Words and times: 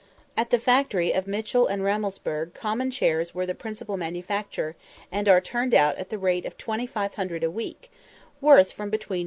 At 0.35 0.49
the 0.49 0.57
factory 0.57 1.11
of 1.11 1.27
Mitchell 1.27 1.67
and 1.67 1.83
Rammelsberg 1.83 2.55
common 2.55 2.89
chairs 2.89 3.33
are 3.35 3.45
the 3.45 3.53
principal 3.53 3.97
manufacture, 3.97 4.75
and 5.11 5.29
are 5.29 5.39
turned 5.39 5.75
out 5.75 5.95
at 5.97 6.09
the 6.09 6.17
rate 6.17 6.47
of 6.47 6.57
2500 6.57 7.43
a 7.43 7.51
week, 7.51 7.91
worth 8.41 8.71
from 8.71 8.89
1_l. 8.89 9.19